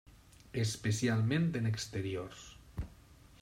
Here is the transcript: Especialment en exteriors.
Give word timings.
Especialment 0.61 1.45
en 1.61 1.69
exteriors. 1.73 2.49